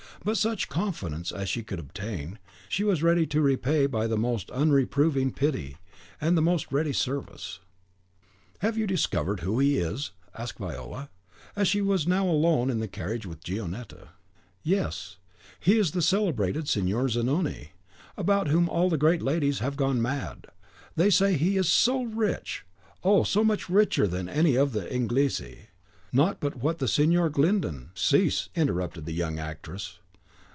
But 0.23 0.37
such 0.37 0.69
confidence 0.69 1.31
as 1.31 1.49
she 1.49 1.63
could 1.63 1.79
obtain, 1.79 2.37
she 2.69 2.83
was 2.83 3.01
ready 3.01 3.25
to 3.25 3.41
repay 3.41 3.87
by 3.87 4.05
the 4.05 4.19
most 4.19 4.51
unreproving 4.51 5.33
pity 5.35 5.77
and 6.19 6.37
the 6.37 6.43
most 6.43 6.71
ready 6.71 6.93
service. 6.93 7.59
"Have 8.59 8.77
you 8.77 8.85
discovered 8.85 9.39
who 9.39 9.57
he 9.57 9.79
is?" 9.79 10.11
asked 10.35 10.59
Viola, 10.59 11.09
as 11.55 11.67
she 11.67 11.81
was 11.81 12.05
now 12.05 12.29
alone 12.29 12.69
in 12.69 12.77
the 12.79 12.87
carriage 12.87 13.25
with 13.25 13.43
Gionetta. 13.43 14.09
"Yes; 14.61 15.17
he 15.59 15.79
is 15.79 15.89
the 15.89 16.03
celebrated 16.03 16.69
Signor 16.69 17.09
Zanoni, 17.09 17.71
about 18.15 18.47
whom 18.47 18.69
all 18.69 18.91
the 18.91 18.99
great 18.99 19.23
ladies 19.23 19.57
have 19.57 19.75
gone 19.75 19.99
mad. 20.03 20.45
They 20.95 21.09
say 21.09 21.33
he 21.35 21.57
is 21.57 21.67
so 21.67 22.03
rich! 22.03 22.63
oh! 23.03 23.23
so 23.23 23.43
much 23.43 23.69
richer 23.71 24.05
than 24.05 24.29
any 24.29 24.55
of 24.55 24.71
the 24.73 24.85
Inglesi! 24.85 25.69
not 26.13 26.39
but 26.39 26.57
what 26.57 26.77
the 26.77 26.87
Signor 26.87 27.31
Glyndon" 27.31 27.89
"Cease!" 27.95 28.49
interrupted 28.53 29.05
the 29.07 29.13
young 29.13 29.39
actress. 29.39 29.97